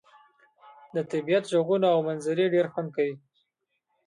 [0.95, 3.15] د طبيعت ږغونه او منظرې ډير خوند کوي.